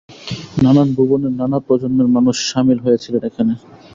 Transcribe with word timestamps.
নানান 0.63 0.89
ভুবনের, 0.95 1.33
নানা 1.41 1.57
প্রজন্মের 1.65 2.07
মানুষ 2.15 2.35
শামিল 2.49 2.79
হয়েছিলেন 2.85 3.21
এখানে। 3.29 3.53